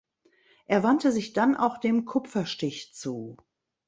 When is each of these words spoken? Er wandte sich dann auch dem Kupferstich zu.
Er 0.65 0.81
wandte 0.81 1.11
sich 1.11 1.33
dann 1.33 1.55
auch 1.55 1.77
dem 1.77 2.05
Kupferstich 2.05 2.91
zu. 2.91 3.37